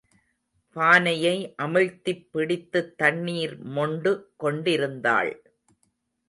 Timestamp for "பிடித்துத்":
2.31-2.97